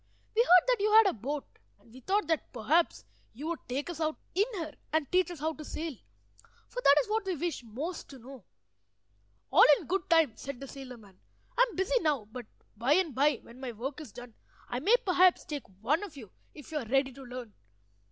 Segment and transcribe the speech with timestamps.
[0.35, 1.45] We heard that you had a boat,
[1.79, 5.39] and we thought that perhaps you would take us out in her, and teach us
[5.39, 5.93] how to sail,
[6.69, 8.43] for that is what we wish most to know."
[9.51, 9.61] [Illustration: THE SAILOR MAN.
[9.61, 11.19] [Page 34.] "All in good time," said the sailor man.
[11.55, 14.33] "I am busy now, but by and by, when my work is done,
[14.67, 17.53] I may perhaps take one of you if you are ready to learn.